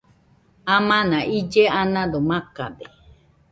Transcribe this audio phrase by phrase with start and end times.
[0.75, 2.85] Amana ille anado makade